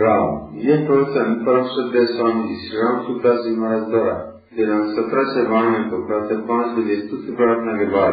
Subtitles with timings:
[0.00, 4.12] राम। ये प्रवचन परम श्रद्धे स्वामी श्री राम सुखदास जी महाराज द्वारा।
[4.56, 8.12] दिनांक सत्रह से बानवे को प्रातः पाँच बजे स्तुति प्रार्थना के बाद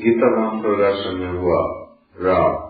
[0.00, 1.88] गीता राम प्रकाशन में हुआ।
[2.20, 2.67] राम।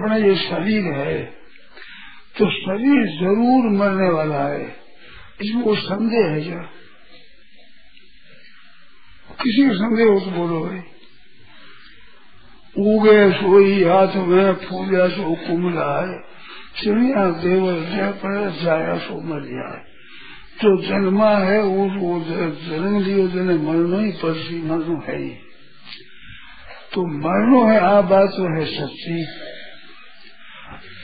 [0.00, 1.16] अपना ये शरीर है
[2.36, 4.66] तो शरीर ज़रूर मरने वाला है।
[5.40, 6.62] इसमें कोई संदेह है क्या?
[9.38, 10.80] किसी को संदेह हो तो बोलो भाई।
[12.76, 16.18] उगे सोई हाथ में, फूलिया सो कुमला है।
[16.76, 19.78] चिड़िया देवल जय पर जाया सो मर जाए
[20.60, 25.30] जो जन्मा है वो जन्म लियो जने मरनो ही परसी मरनो है ही।
[26.92, 29.18] तो मरनो है आ बात तो है सच्ची।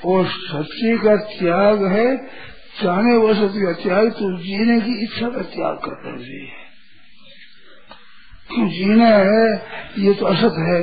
[0.04, 2.16] और सच्ची का त्याग है
[2.82, 6.52] चाहने वो सत्य का त्याग तो जीने की इच्छा का त्याग करना चाहिए।
[8.50, 9.46] क्यों जीना है,
[9.98, 10.80] ये तो असत है,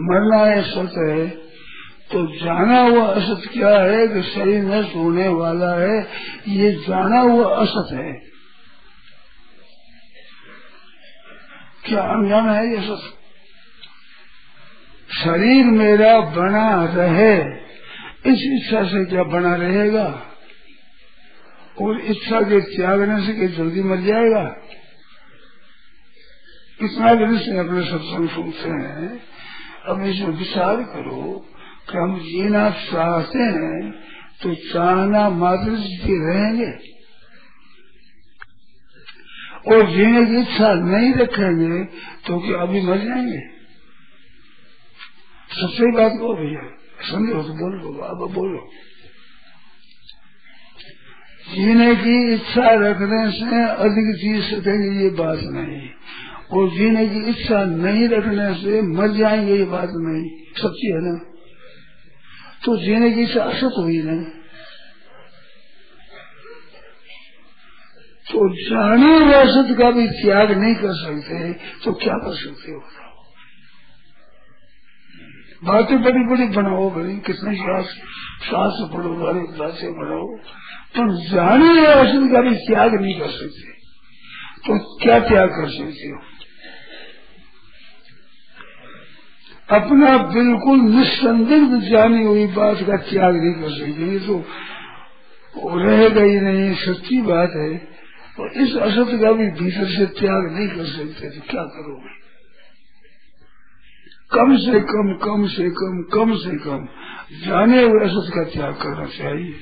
[0.00, 1.26] मरना है सत्य है
[2.12, 5.98] तो जाना हुआ असत क्या है कि शरीर नष्ट होने वाला है,
[6.48, 8.12] ये जाना हुआ असत है।
[11.86, 13.12] क्या अनजाना है ये सत
[15.14, 17.63] शरीर मेरा बना रहे।
[18.24, 20.04] इस इच्छा से क्या बना रहेगा?
[21.82, 24.42] और इच्छा के त्यागने से क्या जल्दी मर जाएगा?
[26.80, 29.08] कितना दिन से अपने सत्संग सुनते हैं,
[29.86, 31.22] अब इसमें विचार करो
[31.90, 33.90] कि हम जीना चाहते हैं
[34.42, 36.70] तो चाहना मात्र जी रहेंगे।
[39.66, 41.84] और जीने की इच्छा नहीं रखेंगे
[42.26, 43.42] तो क्या अभी मर जाएँगे?
[45.50, 46.64] सबसे बात को भैया
[47.04, 48.70] समझो तो बोलो अब बोलो।
[51.54, 55.88] जीने की इच्छा रखने से अधिक चीज़ सकेंगे ये बात नहीं।
[56.50, 61.18] और जीने की इच्छा नहीं रखने से मर जाएँगे, ये बात नहीं। सच्ची है ना?
[62.64, 64.22] तो जीने की इच्छा असत हुई ना?
[68.26, 72.82] तो जाने असत का भी त्याग नहीं कर सकते तो क्या कर सकते हो?
[75.64, 80.26] बातें बड़ी बड़ी बनाओ बड़ी कितने श्वास पढ़ो बड़े बातें बनाओ
[80.94, 83.72] तो जाने असत का भी त्याग नहीं कर सकते।
[84.66, 86.18] तो क्या त्याग कर सकते हो?
[89.70, 96.40] अपना बिल्कुल निस्संदिग्ध जानी हुई बात का त्याग नहीं कर सकते। ये तो रहेगा ही
[96.40, 97.72] नहीं, सच्ची बात है।
[98.40, 102.23] और इस असत का भी भीतर से त्याग नहीं कर सकते तो क्या करोगे?
[104.32, 106.88] कम से कम कम से कम कम से कम
[107.46, 109.60] जाने हुए असत का त्याग करना चाहिए।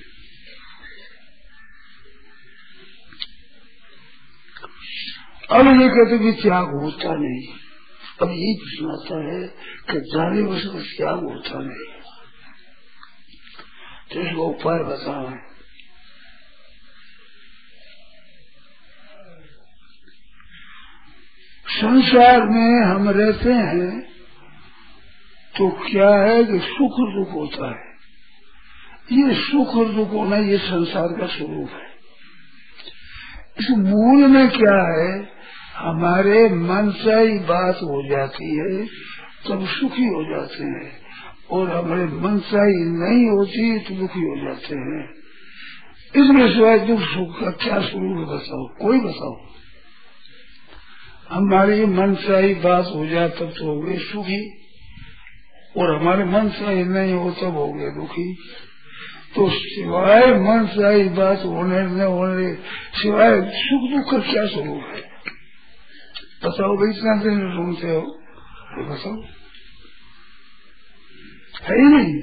[5.50, 7.54] अब ये कहते भी त्याग होता नहीं।
[8.22, 9.48] अब यही प्रश्न आता है
[9.90, 12.02] कि जाने वर्ष का त्याग होता नहीं।
[14.12, 15.30] तो इसका उपाय बताओ।
[21.66, 24.11] संसार में हम रहते हैं
[25.58, 27.92] तो क्या है कि सुख दुख होता है?
[29.12, 31.92] ये सुख और दुख होना ये संसार का स्वरूप है।
[33.60, 35.28] इस मूल में क्या है?
[35.76, 38.86] हमारे मन से ही बात हो जाती है
[39.48, 41.02] तब सुखी हो जाते हैं।
[41.50, 45.10] और हमारे मन से ही नहीं होती तो दुखी हो जाते हैं।
[46.16, 48.66] इसमें सिवाय दुख सुख का क्या स्वरूप बताओ?
[48.66, 49.36] कोई बताओ?
[51.30, 54.61] हमारी मन से ही बात हो जाए, तब तो हो गए सुखी।
[55.76, 58.34] और हमारे मन से ही नहीं हो तब हो गए दुखी।
[59.36, 62.54] तो सिवाय मन से ही बात होने न होने,
[62.94, 65.12] सिवाय सुख दुख का क्या स्वरूप है?
[66.44, 68.00] बताओ भाई, इतना दिन सुनते हो?
[68.00, 69.22] तो बताओ।
[71.68, 72.14] है ही नहीं।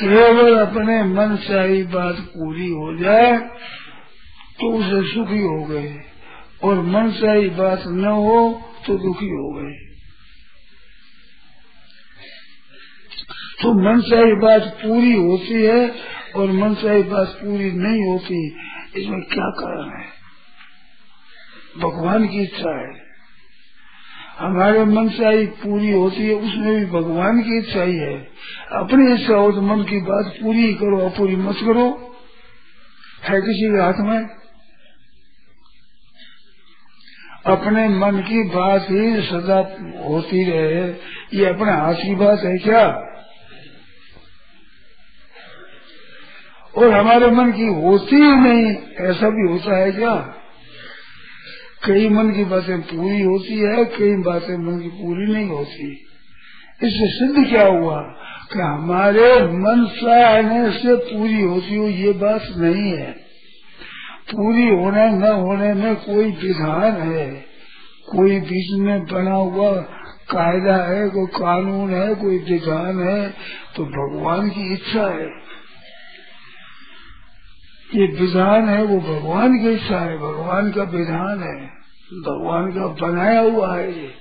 [0.00, 3.38] केवल अपने मन से ही बात पूरी हो जाए
[4.60, 6.00] तो उसे सुखी हो गए।
[6.64, 9.83] और मन से ही बात न हो तो दुखी हो गए।
[13.62, 15.94] तो मन से ही बात पूरी होती है
[16.36, 18.48] और मन से ही बात पूरी नहीं होती,
[18.96, 20.06] इसमें क्या कारण है?
[21.78, 23.04] भगवान की इच्छा है।
[24.38, 28.18] हमारे मन से ही पूरी होती है, उसमें भी भगवान की इच्छा ही है।
[28.72, 32.16] अपनी इच्छा हो तो मन की बात पूरी करो, अपूरी मत करो।
[33.24, 34.28] है किसी के हाथ में?
[37.46, 39.58] अपने मन की बात ही सदा
[40.08, 40.90] होती रहे।
[41.38, 43.10] ये अपने हाथ की बात है क्या?
[46.76, 50.34] और हमारे मन की होती ही नहीं, ऐसा भी होता है क्या?
[51.86, 56.06] कई मन की बातें पूरी होती है, कई बातें मन की पूरी नहीं होती।
[56.82, 58.00] इससे सिद्ध क्या हुआ?
[58.52, 63.10] कि हमारे मन सहने से पूरी होती हो ये बात नहीं है।
[64.34, 67.28] पूरी होने, न होने में कोई विधान है।
[68.08, 69.72] कोई बीच में बना हुआ
[70.30, 73.34] कायदा है, कोई कानून है, कोई विधान है
[73.76, 75.53] तो भगवान की इच्छा है।
[77.94, 81.66] ये विधान है, वो भगवान के इच्छा है, भगवान का विधान है,
[82.20, 84.14] भगवान का बनाया हुआ है ये।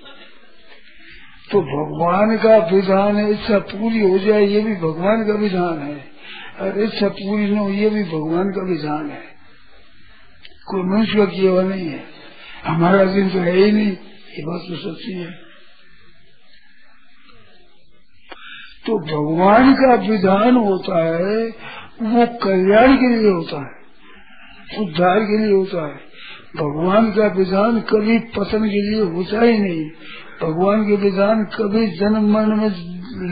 [1.51, 6.13] तो भगवान का विधान है इच्छा पूरी हो जाए, ये भी भगवान का विधान है।
[6.61, 9.33] और इच्छा पूरी न हो, ये भी भगवान का विधान है।
[10.67, 12.03] कोई मनुष्य का किया हुआ नहीं है।
[12.65, 15.31] हमारा दिन तो है ही नहीं, ये बात तो सच्ची है।
[18.85, 21.51] तो भगवान का विधान होता है
[22.03, 23.71] वो कल्याण के लिए होता है,
[24.79, 25.95] उद्धार के लिए होता है।
[26.57, 29.85] भगवान का विधान कभी पतन के लिए होता ही नहीं।
[30.43, 32.69] भगवान के विधान कभी जन्म मरण में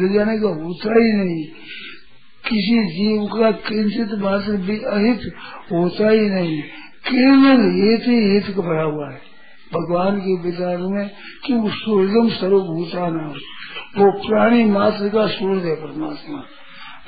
[0.01, 1.43] ले जाने का होता ही नहीं।
[2.45, 5.21] किसी जीव का किंचित मात्र भी अहित
[5.71, 6.61] होता ही नहीं।
[7.07, 9.31] केवल हित ही हित का भरा हुआ है।
[9.73, 11.09] भगवान के विधान में
[11.45, 13.33] कि वो सूर्यम सर्वभूता नाम
[13.97, 16.43] वो प्राणी मात्र का सूर्य है परमात्मा।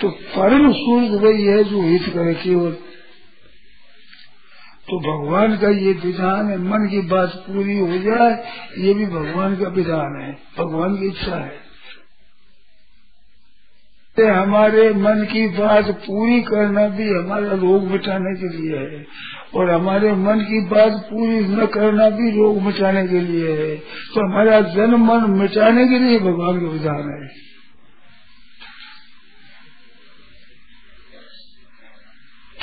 [0.02, 2.72] तो परम सूर्य वही है जो हित करे केवल।
[4.88, 8.44] तो भगवान का ये विधान है, मन की बात पूरी हो जाए,
[8.78, 11.64] ये भी भगवान का विधान है, भगवान की इच्छा है।
[14.18, 19.06] हमारे मन की बात पूरी करना भी हमारा रोग मिटाने के लिए है,
[19.56, 23.76] और हमारे मन की बात पूरी न करना भी रोग मिटाने के लिए है।
[24.14, 27.53] तो हमारा जन्म मन मिटाने के लिए भगवान का विधान है।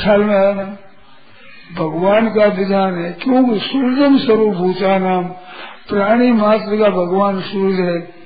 [0.08, 0.79] आया
[1.76, 5.25] भगवान का विधान है, क्योंकि सूर्यम स्वरूप भूता नाम
[5.88, 8.20] प्राणी मात्र का भगवान सूर्य है।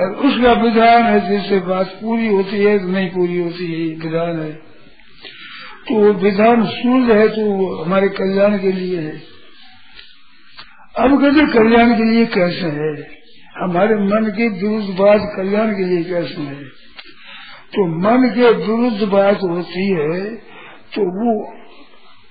[0.00, 4.52] और उसका विधान है, जिससे बात पूरी होती है नहीं पूरी होती है विधान है।
[5.88, 9.30] तो वो विधान सूर्य है तो हमारे कल्याण के लिए है।
[10.98, 13.20] अब कहते, कल्याण के लिए कैसे है?
[13.62, 16.79] हमारे मन के विरुद्ध बात कल्याण के लिए कैसे है?
[17.72, 20.20] तो मन के विरुद्ध बात होती है
[20.94, 21.34] तो वो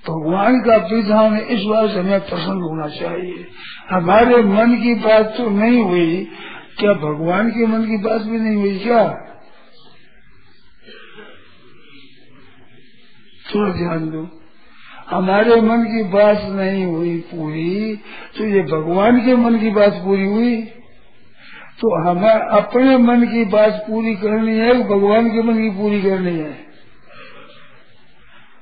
[0.06, 3.46] भगवान का विधान इस बात से हमें प्रसन्न होना चाहिए।
[3.90, 6.26] हमारे मन की बात तो नहीं हुई,
[6.80, 9.04] क्या भगवान के मन की बात भी नहीं हुई क्या?
[13.46, 14.28] थोड़ा ध्यान दो।
[15.10, 17.96] हमारे मन की बात नहीं हुई पूरी
[18.38, 20.56] तो ये भगवान के मन की बात पूरी हुई?
[21.80, 26.36] तो हमें अपने मन की बात पूरी करनी है, भगवान के मन की पूरी करनी
[26.38, 26.58] है।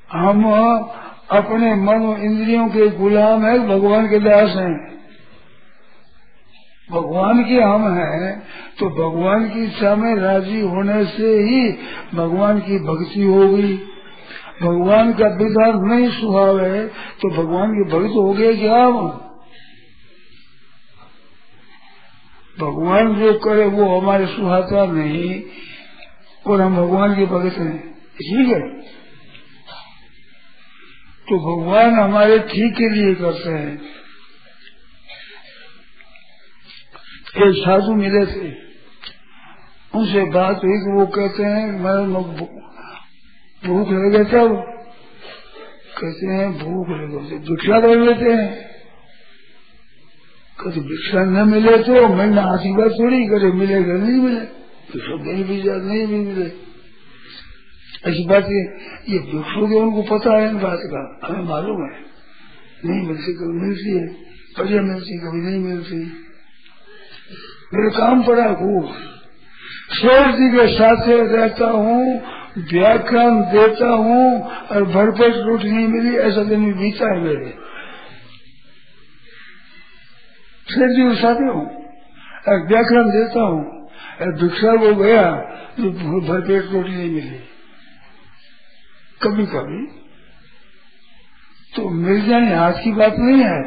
[0.10, 0.44] हम
[1.32, 4.76] अपने मन और इंद्रियों के गुलाम है, भगवान के दास हैं।
[6.90, 8.32] भगवान के हम हैं
[8.80, 11.72] तो भगवान की इच्छा में राज़ी होने से ही
[12.16, 13.74] भगवान की भक्ति होगी।
[14.62, 16.88] भगवान का विधान नहीं सुहाव है
[17.22, 18.84] तो भगवान के भक्त हो गए क्या?
[18.84, 19.27] हम
[22.60, 25.44] भगवान जो करे वो हमारे सुहाता नहीं,
[26.48, 28.82] और हम भगवान के भगत हैं। ठीक है?
[31.24, 33.82] तो भगवान हमारे ठीक के लिए करते हैं।
[37.48, 38.54] एक साधु मिले थे।
[39.96, 42.24] उनसे बात हुई कि वो कहते हैं, मैं
[43.64, 44.56] भूख लगे तब
[45.98, 48.77] कहते हैं, भूख लगे भिक्षा कर लेते हैं।
[50.60, 54.40] कभी भिक्षा न मिले तो मैं ना आशीर्वाद थोड़ी करे, मिलेगा, नहीं मिले।
[54.92, 56.46] भिक्षा नहीं भी नहीं भी मिले।
[58.04, 58.62] ऐसी बात ये
[59.08, 61.92] ये भिक्षु के उनको पता है इन बात का। हमें मालूम है,
[62.86, 64.06] नहीं मिलती कभी मिलती है,
[64.58, 66.00] बढ़िया मिलती, कभी नहीं मिलती।
[67.74, 68.92] मेरे काम पड़ा खूब
[69.94, 72.02] शेर जी के साथ रहता हूँ,
[72.72, 74.26] व्याख्यान देता हूँ,
[74.72, 77.54] और भरपेट रोटी नहीं मिली, ऐसा दिन बीता है मेरे।
[80.70, 81.66] शेर जी के हूँ।
[82.48, 83.64] और व्याख्यान देता हूँ।
[84.40, 85.24] भिक्षा वो गया
[85.78, 85.90] तो
[86.22, 87.40] भरपेट रोटी नहीं मिली।
[89.22, 89.82] कभी कभी
[91.74, 93.62] तो मिल जाने हाथ की बात नहीं है।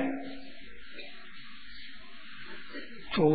[3.14, 3.28] तो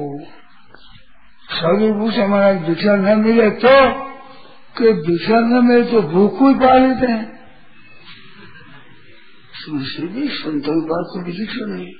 [1.49, 3.75] साधु पूछ हमारा भिक्षा न मिले तो
[4.75, 7.25] कि भिक्षा न मिले तो भूख को ही पा लेते हैं।
[9.65, 11.93] तुमसे भी संतों बात को भिक्षा नहीं।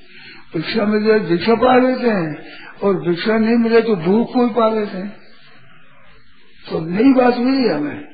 [0.54, 2.46] भिक्षा मिल जाए भिक्षा पा लेते हैं।
[2.84, 5.18] और भिक्षा नहीं मिले तो भूख को पा लेते हैं।
[6.70, 8.06] तो नई बात हुई है हमें।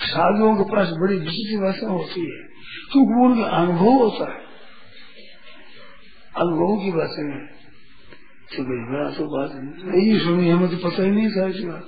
[0.00, 2.48] साधुओं के पास बड़ी विचित्र भाषा होती है।
[2.92, 4.38] क्योंकि उनका अनुभव होता है।
[6.36, 7.46] अनुभव की बातें है।
[8.56, 9.50] तो भाई, बड़ा तो बात
[9.94, 11.86] नहीं सुनी, हमें तो पता ही नहीं था इस बात।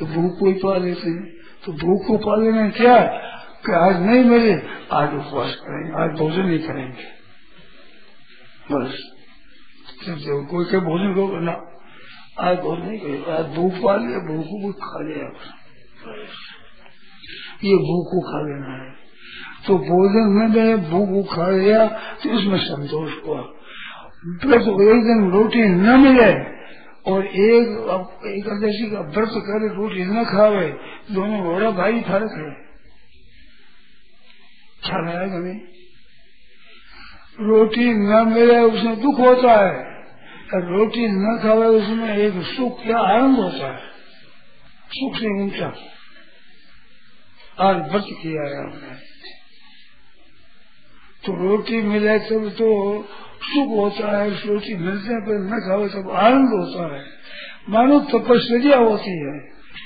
[0.00, 1.32] तो भूख को ही पा लेते हैं।
[1.64, 3.00] तो भूख को पा लेना क्या?
[3.66, 4.54] कि आज नहीं मिले,
[4.92, 7.16] आज उपवास करेंगे, आज भोजन नहीं करेंगे।
[8.72, 8.94] बस।
[10.04, 11.52] कोई के भोजन को ना।
[12.40, 15.26] आज भोजन नहीं करेंगे आज भूख पा लिया, भूख को खा लिया।
[17.64, 18.90] ये भूख को खा लेना है।
[19.66, 21.86] तो भोजन में मैंने भूख को खा लिया
[22.22, 23.40] तो उसमें संतोष हुआ।
[24.42, 26.32] प्लस एक दिन रोटी न मिले,
[27.12, 27.66] और एक
[28.26, 30.68] एकादशी का व्रत करे, रोटी न खावे,
[31.12, 32.50] दोनों बड़ा भाई फ़र्क है।
[34.84, 35.60] ख्याल आया कि नहीं
[37.40, 39.86] रोटी न मिले उसमें दुख होता है।
[40.54, 43.78] और रोटी न खावे उसमें एक सुख या आनंद होता है।
[44.88, 45.66] सुख से ऊँचा
[47.60, 48.94] आज व्रत किया है हमने।
[51.26, 53.02] तो रोटी मिले तब तो
[53.42, 57.04] सुख होता है। रोटी मिलने पर न खाओ तब आनंद होता है।
[57.68, 59.38] मानो तपस्या होती है।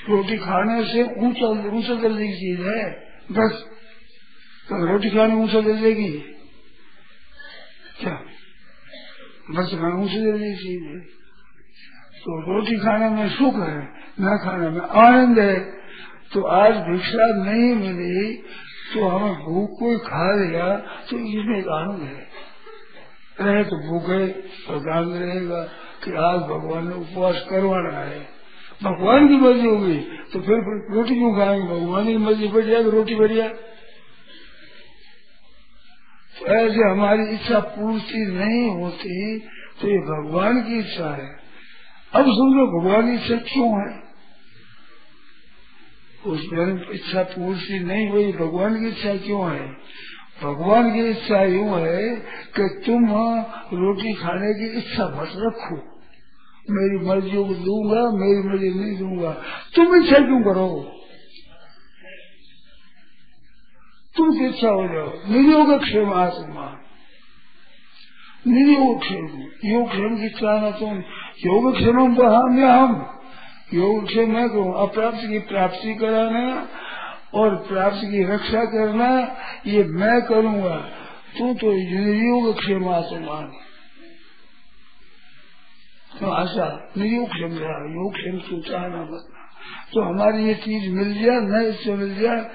[0.09, 2.91] रोटी खाने से ऊँचा ऊँचा दर्जे की चीज़ है।
[3.31, 3.51] बस।
[4.69, 6.37] तो रोटी खाने ऊँचा दर्जे की।
[8.01, 8.13] क्या?
[9.51, 10.99] बस की चीज़ है
[12.19, 13.77] तो रोटी खाने में सुख है,
[14.21, 15.59] न खाने में आनंद है।
[16.33, 18.33] तो आज भिक्षा नहीं मिली
[18.93, 20.67] तो हमें भूख को खा लिया
[21.09, 22.27] तो इसमें एक आनंद है।
[23.39, 24.25] रहे तो भूखे
[24.65, 25.63] प्रधान रहेगा
[26.03, 28.19] कि आज भगवान ने उपवास करवाना है।
[28.83, 29.97] भगवान की मर्ज़ी होगी
[30.33, 30.57] तो फिर
[30.95, 31.67] रोटी क्यों खाएँगे?
[31.69, 33.70] भगवान की मर्ज़ी बढ़ जाएगी रोटी बढ़ जाए तो
[36.47, 39.39] ऐसे हमारी इच्छा पूर्ति नहीं होती
[39.81, 41.39] तो ये भगवान की इच्छा है।
[42.13, 44.11] अब समझो भगवान की इच्छा क्यों है?
[46.25, 49.67] उस उसमें इच्छा पूर्ति नहीं हुई, भगवान की इच्छा क्यों है?
[50.43, 52.15] भगवान की इच्छा यूँ है
[52.59, 53.05] कि तुम
[53.73, 55.75] रोटी खाने की इच्छा मत रखो।
[56.69, 59.31] मेरी मर्ज़ी को दूँगा, मेरी मर्ज़ी नहीं दूँगा।
[59.75, 61.00] तुम इच्छा क्यों करो?
[64.15, 66.65] तुम की इच्छा हो जाओ। नियोग क्षेम आत्मा
[68.47, 69.25] नियोग क्षेम।
[69.69, 70.97] योग क्षेम की चाहना तुम।
[71.45, 73.19] योग क्षेम बहाम्य हम
[73.73, 76.67] योग क्षेम मैं कहूँ अप्राप्त की प्राप्ति कराना
[77.33, 79.09] और प्राप्त की रक्षा करना,
[79.67, 80.75] ये मैं करूँगा।
[81.37, 83.45] तू तो निर्योग क्षेम आसमान।
[86.11, 89.37] तो आशा निर्योग क्षेम रहा। योग क्षेम तू चाहना बतना
[89.93, 92.49] तो हमारी ये चीज़ मिल जाए न इससे मिल जाए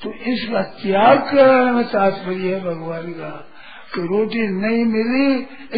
[0.00, 3.30] तो इसका त्याग कराने में तात्पर्य है, भगवान का
[3.94, 5.28] कि रोटी नहीं मिली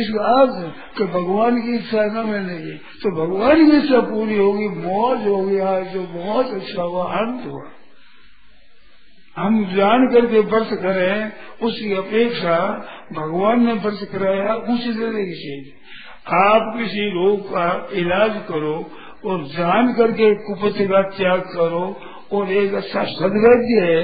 [0.00, 5.26] इसका अर्थ कि भगवान की इच्छा न मिलेगी तो भगवान की इच्छा पूरी होगी, मौज
[5.26, 7.64] होगी, आज जो बहुत अच्छा हुआ, अंत हुआ।
[9.36, 12.56] हम जान करके व्रत करें उसकी अपेक्षा
[13.12, 18.74] भगवान ने व्रत कराया, उसी देने की चीज़। आप किसी रोग का इलाज करो
[19.26, 21.84] और जान करके कुपति का त्याग करो
[22.32, 24.02] और एक अच्छा सदवैद्य है,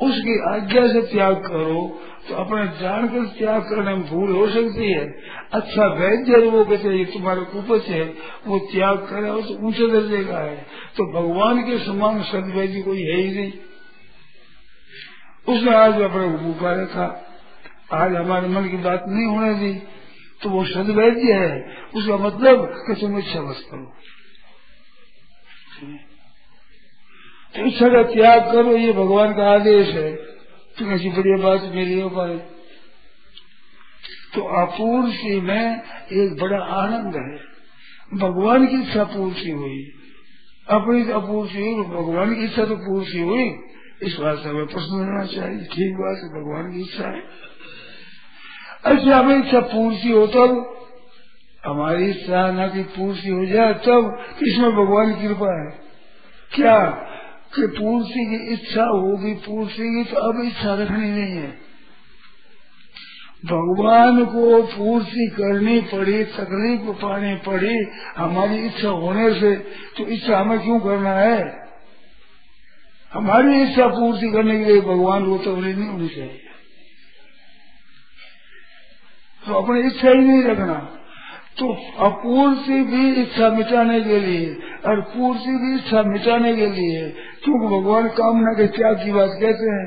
[0.00, 5.04] उसकी आज्ञा से त्याग करो तो अपने जानकर त्याग करने में भूल हो सकती है।
[5.52, 8.02] अच्छा वैद्य वो कहते हैं तुम्हारे कुपच है,
[8.46, 10.56] वो त्याग करे तो ऊँचे दर्जे का है।
[10.96, 13.52] तो भगवान के समान सदवैद्य कोई है ही नहीं।
[15.48, 17.06] उसने आज अपने भूखा रखा।
[17.92, 19.74] आज हमारे मन की बात नहीं होने दी।
[20.42, 23.92] तो वो सदवैद्य है। उसका मतलब कि तुम इच्छा बस करो।
[27.56, 30.12] तो इच्छा का त्याग करो, ये भगवान का आदेश है।
[30.78, 32.36] तो ऐसी बढ़िया बात मेरी हो पाए।
[34.34, 35.82] तो अपूर्ति में
[36.12, 37.56] एक बड़ा आनंद है।
[38.18, 39.92] भगवान की इच्छा पूर्ति हुई।
[40.68, 43.54] अपनी अपूर्ति हुई, भगवान की इच्छा तो पूर्ति हुई।
[44.02, 47.22] इस बात से हमें प्रश्न होना चाहिए, ठीक बात है, भगवान की इच्छा है।
[48.84, 50.76] अच्छा हमें इच्छा पूर्ति हो तब,
[51.66, 55.78] हमारी इच्छा न की पूर्ति हो जाए तब, इसमें भगवान की कृपा है।
[56.54, 57.02] क्या?
[57.56, 61.66] कि पूर्ति की इच्छा होगी पूर्ति की तो अब इच्छा रखनी नहीं है।
[63.46, 67.86] भगवान को पूर्ति करनी पड़ी, तकलीफ़ पानी पड़ी,
[68.16, 69.56] हमारी इच्छा होने से
[69.96, 71.66] तो इच्छा हमें क्यों करना है?
[73.12, 76.42] हमारी इच्छा पूर्ति करने के लिए भगवान को तकलीफ़ नहीं होनी चाहिए।
[79.46, 80.95] तो अपनी इच्छा ही नहीं रखना।
[81.58, 81.66] तो
[82.04, 84.46] अपूर्ति भी इच्छा मिटाने के लिए,
[84.86, 87.08] और पूर्ति भी इच्छा मिटाने के लिए
[87.44, 89.86] क्योंकि भगवान कामना के त्याग की बात कहते हैं।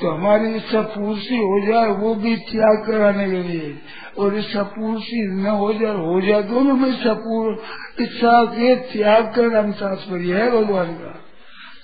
[0.00, 3.74] तो हमारी इच्छा पूर्ति हो जाए, वो भी त्याग कराने के लिए।
[4.18, 7.56] और इच्छा पूर्ति न हो जाए हो जाए दोनों में इच्छा पूर्ण
[8.04, 11.14] इच्छा के त्याग करना तात्पर्य है भगवान का।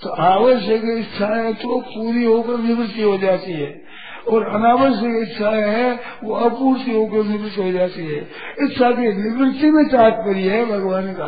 [0.02, 3.72] तो आवश्यक इच्छा है तो पूरी होकर निवृत्ति हो जाती है।
[4.28, 8.30] और अनावश्यक इच्छाएँ हैं, वो अपूर्ति होकर निवृत्त हो जाती है।
[8.62, 11.26] इच्छा की निवृत्ति में तात्पर्य है भगवान का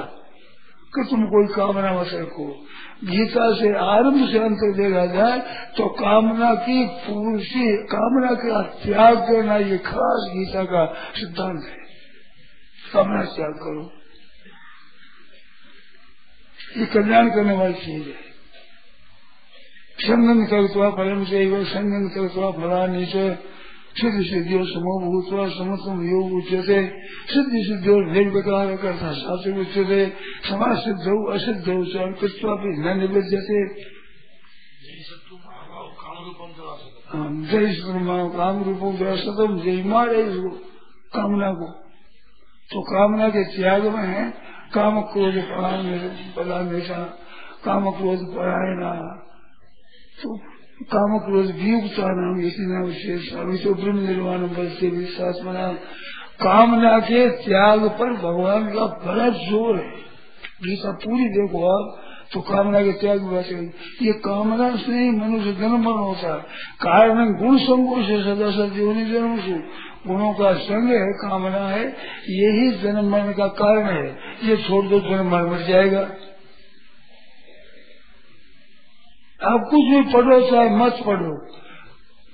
[0.95, 2.67] कि तुम कोई कामना मत रखो।
[3.05, 5.39] गीता से आरंभ से अंत देखा जाए
[5.77, 10.87] तो कामना की पूर्ति, कामना का त्याग करना ये खास गीता का
[11.17, 11.87] सिद्धांत है।
[12.93, 13.93] कामना त्याग करो।
[16.77, 18.26] ये कल्याण करने वाली चीज़ है।
[19.99, 23.27] संगन करता फलम से संगन करता फला नीचे
[23.97, 26.81] सिद्ध सिद्धियों समूह भूतवा समत्म योग उच्चते
[27.27, 30.01] सिद्धि सिद्धियों निर्विकार करता शास्त्र उच्चते
[30.49, 31.65] समाज सिद्ध हो असिद्ध
[32.21, 33.63] कृत्वा भी न निवेद्यते
[37.51, 37.75] जय
[38.37, 40.23] काम रूपों सतम जय मारे
[41.15, 41.73] कामना को
[42.71, 44.25] तो कामना के त्याग में है
[44.75, 45.85] काम क्रोध परायण
[47.65, 48.91] काम क्रोध परायणा।
[50.19, 50.37] तो
[50.91, 55.67] काम क्रोध वियुक्ता नाम इसी नाम विशेष अभी तो ब्रह्म निर्माण बल से विश्वास बना
[56.41, 59.91] कामना के त्याग पर भगवान का बड़ा ज़ोर है।
[60.65, 63.51] गीता पूरी देखो आप तो कामना के त्याग बात
[64.03, 66.41] ये कामना से ही मनुष्य जन्म होता है।
[66.81, 69.59] कारण गुण संगो से सदा सदी जन्म से।
[70.07, 71.85] गुणों का संग है, कामना है,
[72.31, 74.07] यही जन्म मरण का कारण है।
[74.45, 76.01] ये छोड़ दो, जन्म मरण मर जाएगा।
[79.41, 81.35] आप कुछ भी पढ़ो, चाहे मत पढ़ो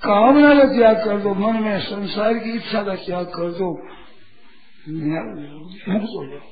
[0.01, 3.69] कामना का त्याग कर दो, मन में संसार की इच्छा का त्याग कर दो।
[5.91, 6.49] मुक्त हो जाओ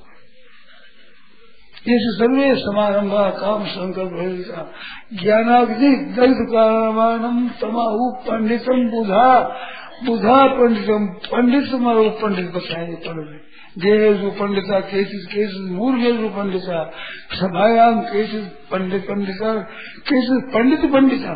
[1.87, 4.17] इस सर्वे समारंभ काम संकल्प
[5.21, 9.23] ज्ञानाग्नि दग्ध कारणम तमाहु पंडितम बुधा।
[10.05, 11.71] बुधा पंडितम पंडित
[12.21, 13.31] पंडित बताए पढ़।
[13.79, 16.91] देहेषु पंडिता केचित् केचित् मूर्खेषु पंडिता
[17.33, 19.59] सभायाम केचित् पंडित पंडिता,
[19.97, 21.33] केचित् पंडित पंडिता।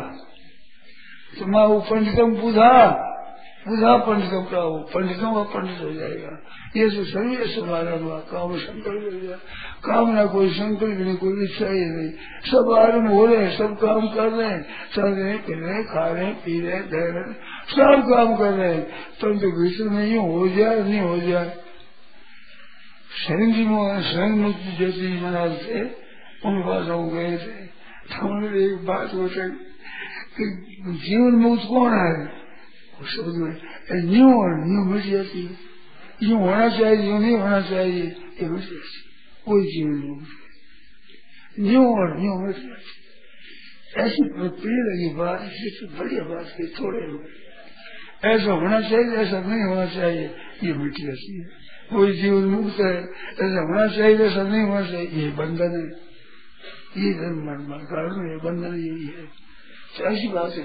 [1.38, 3.02] तुम्हारा पंडितम बुधा
[3.68, 6.42] बुधा पंडितों का वो पंडितों का पंडित हो जाएगा।
[6.76, 9.36] ये सभी समाधान हुआ, काम संकल्प हो गया।
[9.84, 12.10] काम ना कोई संकल्प नहीं, कोई इच्छा ही नहीं।
[12.46, 16.12] सब आरंभ हो रहे हैं, सब काम कर रहे हैं। चल रहे पी रहे खा
[16.12, 17.32] रहे पी रहे दे रहे
[17.76, 18.82] सब काम कर रहे हैं।
[19.22, 21.65] परंतु भीतर में यूँ हो जाए, नहीं हो जाए।
[23.16, 25.80] शरण जी मोहन शरण मुक्ति जैसे महाराज थे
[26.44, 27.54] उनके पास हो गए थे।
[28.06, 29.48] तो उन्होंने एक बात बोले,
[30.36, 30.44] कि
[31.04, 32.10] जीवन मुक्त कौन है?
[34.04, 35.54] न्यू और न्यू मिट जाती है।
[36.22, 38.04] यूँ होना चाहिए, यूँ नहीं होना चाहिए,
[38.40, 39.00] ये मिट जाती
[39.46, 42.88] कोई जीवन मुक्त न्यू और न्यू मिट जाती
[43.96, 44.22] ऐसी
[44.60, 47.00] प्रिय लगी बात इससे बढ़िया बात की थोड़े
[48.24, 50.26] ऐसा होना चाहिए, ऐसा नहीं होना चाहिए,
[50.64, 51.46] ये मिट जाती है।
[51.90, 52.96] कोई जीवन मुक्त है,
[53.34, 56.06] ऐसा होना चाहिए ऐसा नहीं होना चाहिए, ये बंधन है।
[56.98, 59.24] ये धर्म कारण है बंधन यही है।
[60.12, 60.64] ऐसी बात है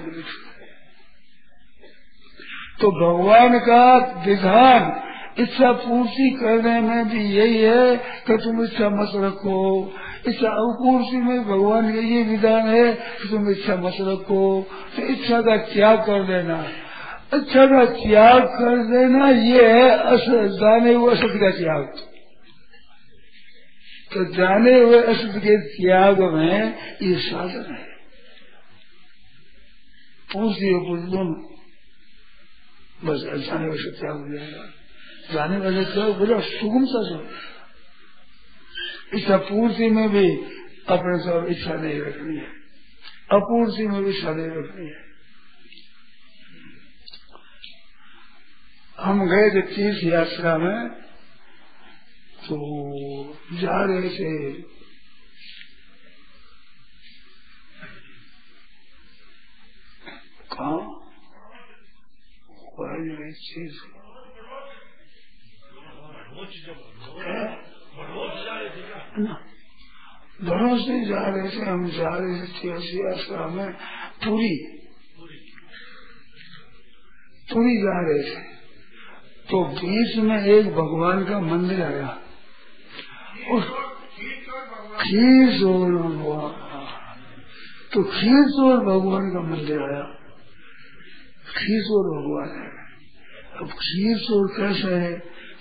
[2.80, 3.84] तो भगवान का
[4.26, 4.90] विधान
[5.38, 9.58] इच्छा पूर्ति करने में भी यही है कि तुम इच्छा मत रखो।
[10.28, 14.42] इच्छा अपूर्ति में भगवान का ये विधान है कि तुम इच्छा मत रखो।
[14.96, 16.58] तो इच्छा का त्याग कर देना।
[17.32, 21.84] अच्छा का त्याग कर देना, ये है असत जाने हुए असत का त्याग।
[24.12, 27.84] तो जाने हुए असत के त्याग में ये साधन है।
[30.32, 31.34] पूछती हो पूछ दोनों
[33.04, 34.64] बस, जाने वाले त्याग हो जाएगा।
[35.32, 37.16] जाने वाले त्याग बोला सुगमता से
[39.18, 40.28] इच्छा पूर्ति में भी
[40.88, 42.46] अपने सब इच्छा नहीं रखनी है।
[43.32, 45.11] अपूर्ति में भी इच्छा नहीं रखनी है।
[49.02, 50.88] हम गए थे तीर्थ यात्रा में
[52.44, 52.56] तो
[53.52, 54.52] जा रहे थे।
[60.52, 60.98] कहा?
[70.42, 73.72] दोनों जा रहे थे, हम जा रहे थे तीर्थ यात्रा में।
[74.24, 74.78] पूरी।
[77.52, 78.51] पूरी जा रहे थे।
[79.52, 82.18] तो बीच में एक भगवान का मंदिर आया
[85.00, 86.52] खीर सोर भगवान
[87.92, 88.42] तो खीर
[88.78, 90.18] भगवान का मंदिर आया
[91.58, 92.82] खीर सोर भगवान है।
[93.60, 95.12] अब खीर सोर कैसे है?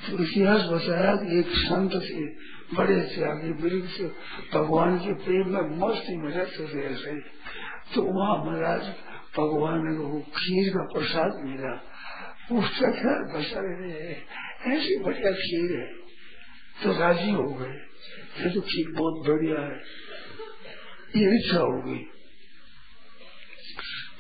[0.02, 2.26] तो इतिहास बताया कि एक संत थे,
[2.78, 4.02] बड़े त्यागी वृक्ष
[4.54, 7.20] भगवान के प्रेम में मस्ती में रहते थे। ऐसे
[7.96, 8.82] तो वहाँ महाराज
[9.38, 11.82] भगवान ने खीर का प्रसाद मिला।
[12.60, 13.92] उसका क्या बसा रहे
[14.78, 15.86] ऐसी बढ़िया खीर है।
[16.84, 17.78] तो राज़ी हो गए।
[18.44, 19.82] ये तो खीर बहुत बढ़िया है।
[21.16, 22.00] ये इच्छा हो गई।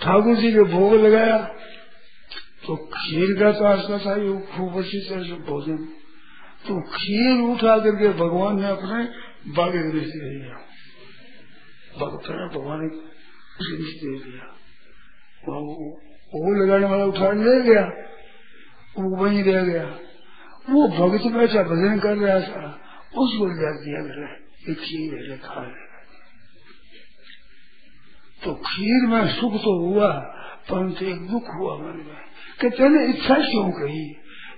[0.01, 1.37] ठाकुर जी ने भोग लगाया।
[2.67, 5.77] तो खीर का तो आस्था था, ये खूब अच्छी तरह से भोजन।
[6.67, 9.03] तो खीर उठा करके भगवान ने अपने
[9.51, 10.55] बागे दे दिया।
[11.97, 12.87] भगत भगवान ने
[13.77, 14.57] दे दिया।
[16.33, 18.07] वो लगाने वाला उठा ले गया।
[18.95, 19.83] वो वहीं रह गया।
[20.69, 22.65] वो भगत बैठा भजन कर रहा था
[23.17, 24.27] उसको ले दिया मेरा
[24.69, 25.89] ये खीर है, खा रहे
[28.41, 30.11] तो खीर में सुख तो हुआ,
[30.69, 32.21] परंतु एक दुख हुआ मन में
[32.61, 34.05] कि तेने इच्छा क्यों कही?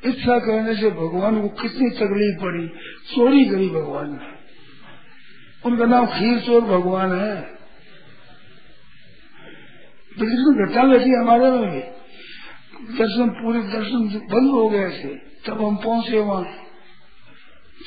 [0.06, 2.68] इच्छा करने से भगवान को कितनी तकलीफ़ पड़ी?
[3.16, 4.32] चोरी करी भगवान ने।
[5.66, 7.36] उनका नाम खीर चोर भगवान है।
[10.18, 11.84] बिल्कुल घटना बैठी हमारे में भी।
[12.92, 15.16] दर्शन, पूरे दर्शन बंद हो गए थे
[15.46, 16.44] तब हम पहुँचे वहाँ।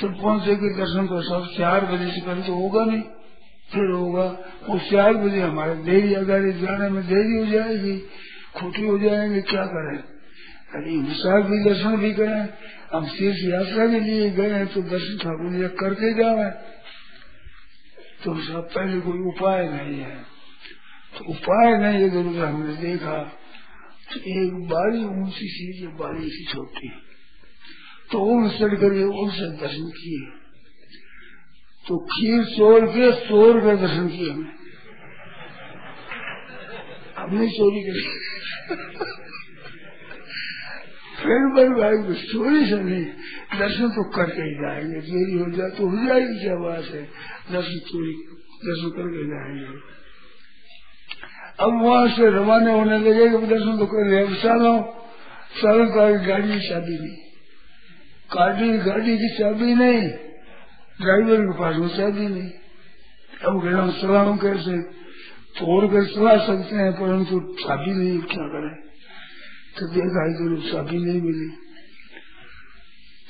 [0.03, 3.03] तब पहुँचे के दर्शन तो सब चार बजे से पहले तो होगा नहीं।
[3.71, 4.25] फिर होगा
[4.69, 7.99] वो चार बजे हमारे देरी अगर जाने में देरी हो जाएगी,
[8.57, 9.97] खोटी हो जाएँगे, क्या करें?
[10.75, 12.49] अरे विशाल भी दर्शन भी करें,
[12.93, 16.51] हम शीर्ष यात्रा के लिए गए हैं तो दर्शन ठाकुर जी करके जाए।
[18.25, 20.17] तो सब पहले कोई उपाय नहीं है।
[21.19, 23.19] तो उपाय नहीं है ज़रूर हमने देखा
[24.15, 26.89] एक बारी ऊँची सी ये बारी सी छोटी।
[28.13, 30.39] तो उन कर उनसे दर्शन किए।
[31.89, 34.49] तो खीर चोर के चोर का दर्शन किए हमने।
[37.19, 38.03] हमने चोरी करी।
[41.23, 43.05] फिर बड़े भाई को चोरी से नहीं,
[43.59, 47.03] दर्शन तो करके ही जाएँगे। देरी हो जाए तो हो जाएगी क्या बात है?
[47.53, 48.13] दर्शन चोरी,
[48.65, 49.97] दर्शन करके जाएँगे।
[51.59, 54.77] अब वहाँ से रवाना होने लगे दर्शन तो रहे सालों
[55.57, 57.17] सालों का गाड़ी की चाबी नहीं
[58.31, 60.01] गाड़ी गाड़ी की चाबी नहीं।
[61.01, 62.51] ड्राइवर के पास वो चाबी नहीं।
[63.47, 64.77] अब गया सलाम कैसे
[65.59, 68.75] तोड़ कर चला सकते हैं परंतु चाबी नहीं क्या करें?
[69.77, 71.49] तो देखा ज़रूर चाबी नहीं मिली।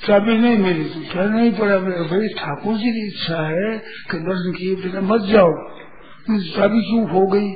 [0.00, 1.78] चाबी नहीं मिली तो क्या नहीं पड़ा?
[1.78, 3.70] मेरे भाई ठाकुर जी की इच्छा है
[4.10, 5.52] कि दर्शन किए बिना मत जाओ।
[6.50, 7.48] चाबी क्यों हो गई।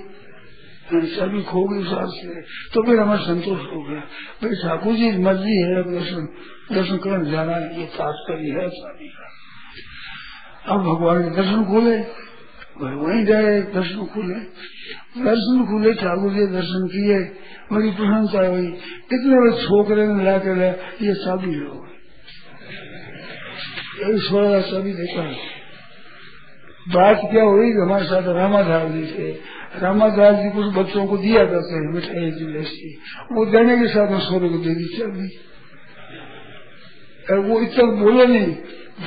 [0.92, 4.00] चाबी खो गई साल से। तो फिर हमारा संतोष हो गया।
[4.42, 6.28] भाई ठाकुर जी, मर्ज़ी है, दर्शन
[6.72, 9.30] दर्शन करने जाना ये तात्पर्य है चाबी का।
[10.74, 11.96] अब भगवान के दर्शन खोले।
[12.80, 14.40] वहीं गए, दर्शन खुले।
[15.24, 17.18] दर्शन खुले, ठाकुर जी दर्शन किए।
[17.76, 18.66] बड़ी प्रशंसा हुई।
[19.10, 21.90] कितने बड़े छोकरे ने ला कर ये सभी लोग
[24.60, 25.22] सभी देखा।
[26.88, 27.72] बात क्या हुई?
[27.72, 29.32] हमारे साथ रामाधार जी थे।
[29.74, 32.88] रामाधार जी कुछ बच्चों को दिया करते हैं मिठाई जैसी
[33.32, 35.28] वो देने के साथ में सोने को दे दी चाबी
[37.48, 38.54] वो इतना बोले नहीं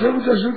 [0.02, 0.52] जब दर्शन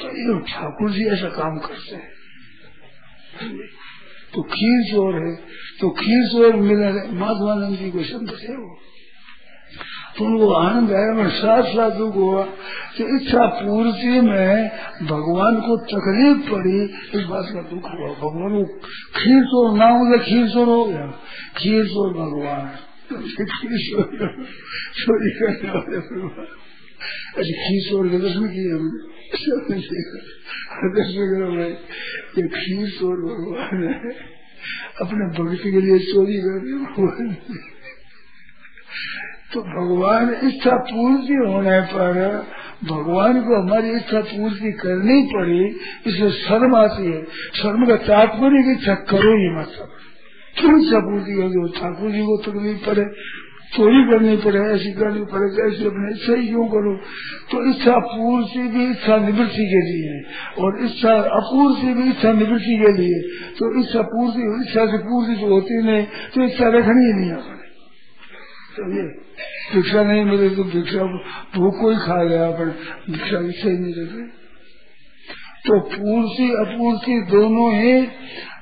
[0.00, 2.10] तो ये ठाकुर जी ऐसा काम करते हैं।
[4.34, 5.34] तो खीर चोर है
[5.80, 8.70] तो खीर चोर मिले माधवानंद जी को संत थे वो।
[10.18, 12.42] तो उनको आनंद आया मैं साथ दुख हुआ
[12.96, 14.68] कि इच्छा पूर्ति में
[15.02, 16.82] भगवान को तकलीफ़ पड़ी,
[17.18, 18.64] इस बात का दुख हुआ। भगवान को
[19.16, 21.06] खीर चोर, नाम मतलब खीर चोर हो गया।
[21.56, 22.70] खीर चोर भगवान
[24.94, 26.46] चोरी वाले भगवान
[27.36, 29.14] अच्छा खीर चोर के दर्शन किए हमने।
[32.38, 34.12] ये खीर चोर भगवान है।
[35.00, 37.36] अपने भक्त के लिए चोरी कर रहे भगवान
[39.54, 42.16] तो भगवान इच्छा पूर्ति होने पर
[42.84, 45.60] भगवान को हमारी इच्छा पूर्ति करनी पड़ी,
[46.06, 47.22] इसलिए शर्म आती है।
[47.60, 49.88] शर्म का तात्पर्य की इच्छा करो ही मतलब
[50.56, 51.62] क्यों इच्छा पूर्ति होगी?
[51.78, 53.06] ठाकुर जी को तकलीफ़ पड़े
[53.74, 56.92] चोरी करनी पड़े, ऐसी करनी पड़े ऐसी अपने इच्छा ही क्यों करो?
[57.50, 60.20] तो इच्छा पूर्ति भी इच्छा निवृत्ति के लिए
[60.58, 63.18] और इच्छा अपूर्ति भी इच्छा निवृत्ति के लिए
[63.58, 67.63] तो इच्छा पूर्ति, इच्छा से पूर्ति जो होती नहीं तो इच्छा रखनी ही नहीं अपने
[68.74, 69.02] ये
[69.74, 71.04] भिक्षा नहीं मिले तो भिक्षा,
[71.54, 72.70] भूख कोई खा गया पर
[73.10, 74.26] भिक्षा भी सही नहीं रहे
[75.66, 77.94] तो पूर्ति अपूर्ति दोनों ही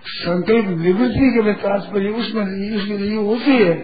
[0.05, 3.75] संकल्प निवृत्ति के लिए तात्पर्य उसमें नहीं होती है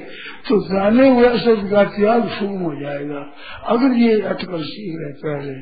[0.49, 3.21] तो जाने हुए असत का त्याग शुभ हो जाएगा।
[3.69, 5.55] अगर ये अटकल सीख रहे पहले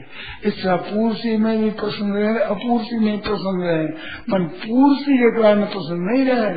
[0.48, 3.86] इच्छा पूर्ति में भी पसंद रहे, अपूर्ति में पसंद रहे।
[4.30, 6.52] मन पूर्ति के कारण पसंद नहीं रहे,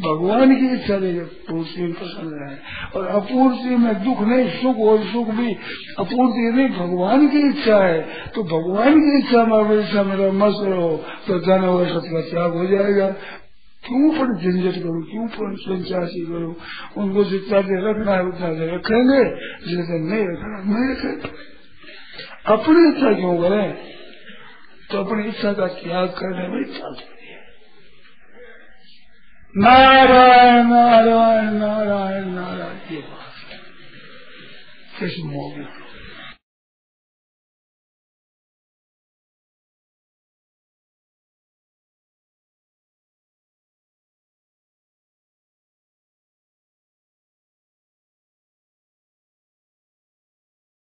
[0.00, 2.56] भगवान की इच्छा रहे पूर्ति में पसंद रहे।
[2.94, 5.52] और अपूर्ति में दुख नहीं, सुख और सुख भी।
[5.98, 8.00] अपूर्ति नहीं भगवान की इच्छा है
[8.34, 10.92] तो भगवान की इच्छा में मेरा मस्त रहो
[11.26, 13.14] तो जाने हुए सत का त्याग हो जाएगा।
[13.86, 15.02] क्यों पर झंझट करो?
[15.02, 16.56] क्यों पर संचासी करो?
[16.96, 19.24] उनको जितना देर रखना है उतना देर रखेंगे।
[19.68, 21.54] जितना नहीं रखना, नहीं रखेंगे।
[22.46, 23.72] अपनी इच्छा क्यों करें?
[24.90, 27.14] तो अपनी इच्छा का त्याग करने में तात्पर्य
[29.56, 33.34] नारायण नारायण नारायण नारायण, ये बात।
[35.00, 35.83] कैसे मोह